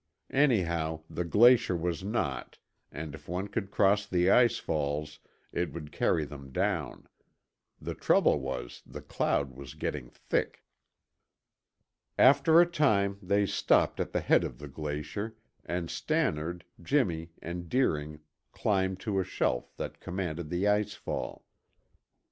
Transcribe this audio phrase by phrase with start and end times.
[0.33, 2.57] Anyhow, the glacier was not,
[2.91, 5.19] and if one could cross the ice falls,
[5.53, 7.07] it would carry them down.
[7.79, 10.65] The trouble was, the cloud was getting thick.
[12.17, 17.69] After a time, they stopped at the head of the glacier, and Stannard, Jimmy and
[17.69, 18.21] Deering
[18.51, 21.45] climbed to a shelf that commanded the ice fall.